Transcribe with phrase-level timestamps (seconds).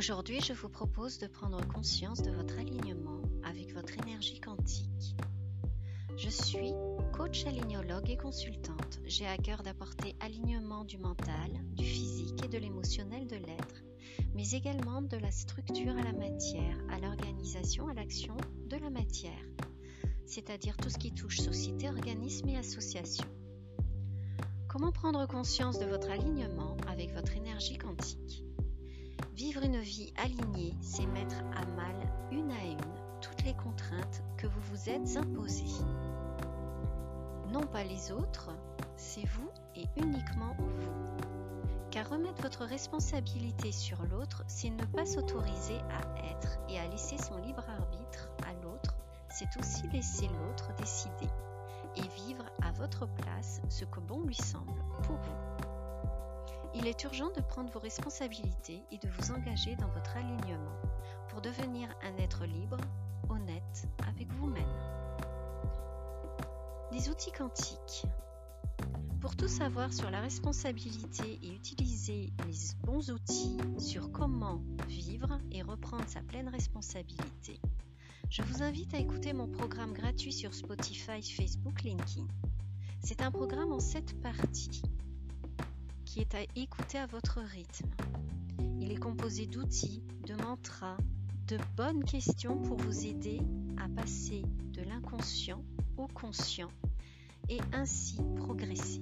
[0.00, 5.14] Aujourd'hui, je vous propose de prendre conscience de votre alignement avec votre énergie quantique.
[6.16, 6.72] Je suis
[7.12, 8.98] coach alignologue et consultante.
[9.04, 13.82] J'ai à cœur d'apporter alignement du mental, du physique et de l'émotionnel de l'être,
[14.34, 18.38] mais également de la structure à la matière, à l'organisation, à l'action
[18.70, 19.44] de la matière,
[20.24, 23.28] c'est-à-dire tout ce qui touche société, organisme et association.
[24.66, 28.46] Comment prendre conscience de votre alignement avec votre énergie quantique?
[29.34, 31.94] Vivre une vie alignée, c'est mettre à mal
[32.30, 32.78] une à une
[33.20, 35.84] toutes les contraintes que vous vous êtes imposées.
[37.52, 38.50] Non pas les autres,
[38.96, 41.26] c'est vous et uniquement vous.
[41.90, 47.18] Car remettre votre responsabilité sur l'autre, c'est ne pas s'autoriser à être et à laisser
[47.18, 48.96] son libre arbitre à l'autre,
[49.28, 51.30] c'est aussi laisser l'autre décider
[51.96, 55.49] et vivre à votre place ce que bon lui semble pour vous.
[56.74, 60.76] Il est urgent de prendre vos responsabilités et de vous engager dans votre alignement
[61.28, 62.76] pour devenir un être libre,
[63.28, 64.62] honnête avec vous-même.
[66.92, 68.04] Des outils quantiques.
[69.20, 75.62] Pour tout savoir sur la responsabilité et utiliser les bons outils sur comment vivre et
[75.62, 77.60] reprendre sa pleine responsabilité,
[78.30, 82.28] je vous invite à écouter mon programme gratuit sur Spotify, Facebook, LinkedIn.
[83.02, 84.82] C'est un programme en sept parties
[86.10, 87.88] qui est à écouter à votre rythme.
[88.80, 90.96] Il est composé d'outils, de mantras,
[91.46, 93.40] de bonnes questions pour vous aider
[93.76, 95.62] à passer de l'inconscient
[95.96, 96.72] au conscient
[97.48, 99.00] et ainsi progresser.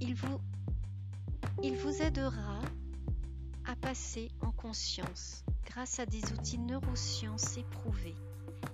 [0.00, 0.40] Il vous,
[1.62, 2.60] il vous aidera
[3.66, 8.16] à passer en conscience grâce à des outils neurosciences éprouvés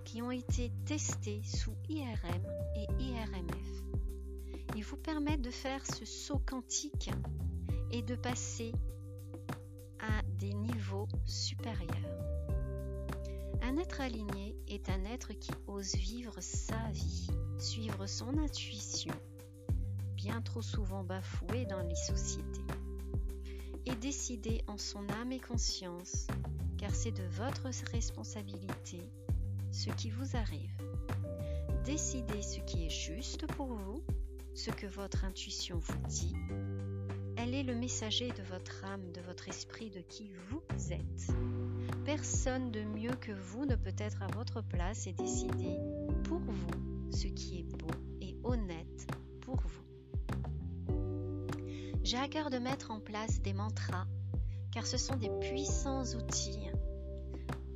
[0.06, 2.46] qui ont été testés sous IRM
[2.76, 3.99] et IRMF.
[4.76, 7.10] Il vous permet de faire ce saut quantique
[7.90, 8.72] et de passer
[9.98, 11.88] à des niveaux supérieurs.
[13.62, 17.28] Un être aligné est un être qui ose vivre sa vie,
[17.58, 19.14] suivre son intuition,
[20.14, 22.64] bien trop souvent bafouée dans les sociétés,
[23.86, 26.26] et décider en son âme et conscience,
[26.78, 29.00] car c'est de votre responsabilité
[29.72, 30.76] ce qui vous arrive.
[31.84, 34.02] Décidez ce qui est juste pour vous
[34.60, 36.34] ce que votre intuition vous dit.
[37.38, 40.62] Elle est le messager de votre âme, de votre esprit, de qui vous
[40.92, 41.32] êtes.
[42.04, 45.78] Personne de mieux que vous ne peut être à votre place et décider
[46.24, 47.88] pour vous ce qui est beau
[48.20, 49.06] et honnête
[49.40, 50.94] pour vous.
[52.02, 54.06] J'ai à cœur de mettre en place des mantras,
[54.72, 56.68] car ce sont des puissants outils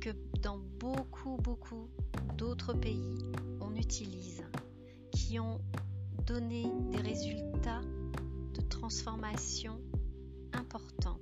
[0.01, 1.89] que dans beaucoup, beaucoup
[2.37, 3.17] d'autres pays
[3.59, 4.43] on utilise,
[5.11, 5.59] qui ont
[6.25, 7.81] donner des résultats
[8.53, 9.79] de transformation
[10.53, 11.19] importants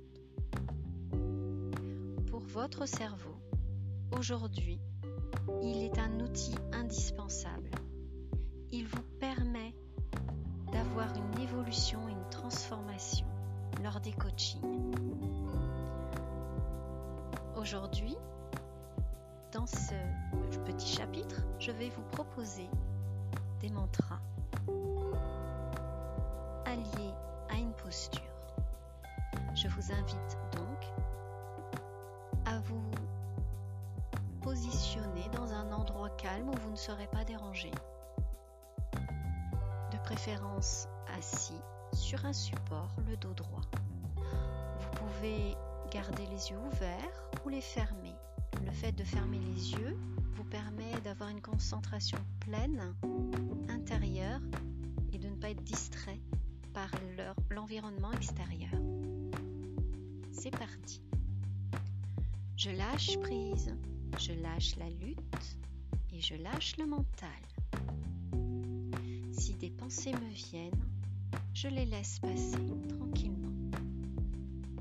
[2.26, 3.36] pour votre cerveau.
[4.18, 4.80] Aujourd'hui,
[5.62, 7.70] il est un outil indispensable.
[8.72, 9.74] Il vous permet
[10.72, 13.26] d'avoir une évolution, une transformation
[13.82, 14.94] lors des coachings.
[17.56, 18.16] Aujourd'hui,
[19.52, 19.94] dans ce
[20.64, 22.68] petit chapitre, je vais vous proposer
[23.64, 24.20] des mantras
[26.66, 27.14] allié
[27.48, 28.20] à une posture.
[29.54, 30.80] Je vous invite donc
[32.44, 32.90] à vous
[34.42, 37.70] positionner dans un endroit calme où vous ne serez pas dérangé.
[39.92, 40.86] De préférence
[41.16, 41.60] assis
[41.94, 43.64] sur un support, le dos droit.
[44.16, 45.56] Vous pouvez
[45.90, 48.14] garder les yeux ouverts ou les fermer.
[48.62, 49.96] Le fait de fermer les yeux
[50.34, 52.94] vous permet d'avoir une concentration pleine
[53.68, 54.40] intérieure
[55.12, 56.20] et de ne pas être distrait
[56.72, 56.90] par
[57.50, 58.72] l'environnement extérieur.
[60.32, 61.00] C'est parti.
[62.56, 63.74] Je lâche prise,
[64.18, 65.58] je lâche la lutte
[66.12, 67.28] et je lâche le mental.
[69.32, 70.84] Si des pensées me viennent,
[71.52, 73.70] je les laisse passer tranquillement.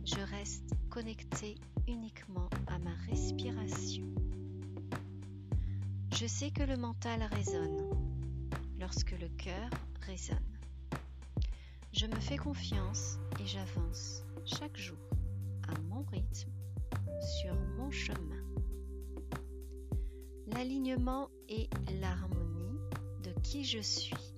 [0.05, 1.55] Je reste connecté
[1.87, 4.05] uniquement à ma respiration.
[6.15, 7.89] Je sais que le mental résonne
[8.79, 9.69] lorsque le cœur
[10.05, 10.37] résonne.
[11.91, 15.09] Je me fais confiance et j'avance chaque jour
[15.67, 16.51] à mon rythme
[17.19, 18.43] sur mon chemin.
[20.45, 21.67] L'alignement et
[21.99, 22.77] l'harmonie
[23.23, 24.35] de qui je suis.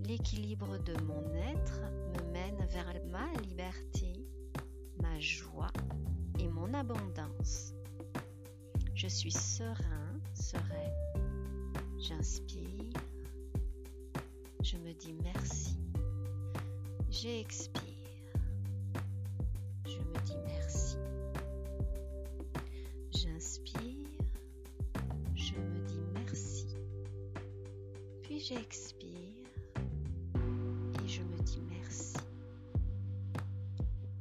[0.00, 1.80] L'équilibre de mon être
[2.14, 4.26] me mène vers ma liberté,
[5.02, 5.72] ma joie
[6.38, 7.74] et mon abondance.
[8.94, 10.05] Je suis serein,
[10.46, 10.94] sereine.
[11.98, 12.92] J'inspire,
[14.62, 15.76] je me dis merci.
[17.10, 17.82] J'expire,
[19.84, 20.98] je me dis merci.
[23.10, 24.06] J'inspire,
[25.34, 26.66] je me dis merci.
[28.22, 29.48] Puis j'expire
[31.02, 32.14] et je me dis merci.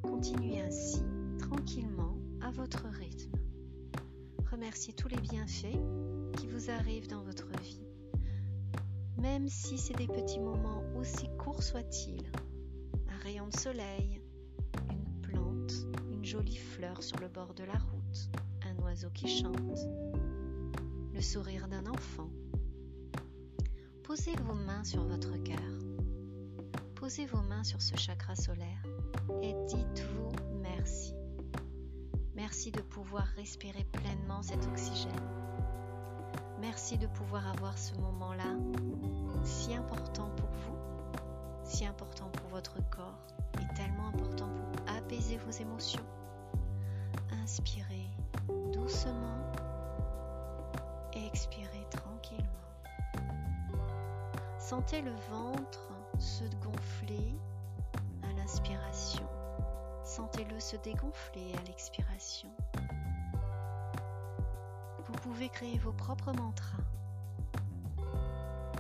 [0.02, 1.04] Continuez ainsi,
[1.38, 3.38] tranquillement, à votre rythme.
[4.52, 7.82] Remerciez tous les bienfaits qui vous arrivent dans votre vie,
[9.18, 12.32] même si c'est des petits moments aussi courts soient-ils.
[13.10, 14.22] Un rayon de soleil,
[14.92, 15.74] une plante,
[16.12, 18.30] une jolie fleur sur le bord de la route,
[18.64, 19.80] un oiseau qui chante,
[21.14, 22.30] le sourire d'un enfant.
[24.04, 25.58] Posez vos mains sur votre cœur.
[26.96, 28.84] Posez vos mains sur ce chakra solaire
[29.42, 30.30] et dites-vous
[30.62, 31.14] merci.
[32.36, 35.12] Merci de pouvoir respirer pleinement cet oxygène.
[36.68, 38.56] Merci de pouvoir avoir ce moment-là
[39.44, 40.76] si important pour vous,
[41.64, 43.20] si important pour votre corps
[43.62, 46.04] et tellement important pour apaiser vos émotions.
[47.44, 48.10] Inspirez
[48.74, 49.52] doucement
[51.14, 52.50] et expirez tranquillement.
[54.58, 57.38] Sentez le ventre se gonfler
[58.24, 59.30] à l'inspiration.
[60.04, 62.50] Sentez-le se dégonfler à l'expiration.
[65.36, 66.82] Vous pouvez créer vos propres mantras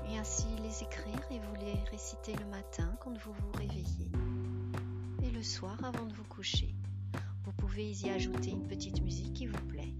[0.10, 4.10] et ainsi les écrire et vous les réciter le matin quand vous vous réveillez
[5.22, 6.74] et le soir avant de vous coucher.
[7.44, 9.94] Vous pouvez y ajouter une petite musique qui vous plaît.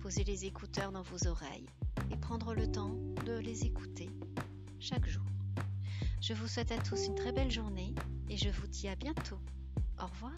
[0.00, 1.68] Posez les écouteurs dans vos oreilles
[2.10, 4.10] et prendre le temps de les écouter
[4.80, 5.22] chaque jour.
[6.20, 7.94] Je vous souhaite à tous une très belle journée
[8.28, 9.38] et je vous dis à bientôt.
[10.02, 10.34] Au revoir.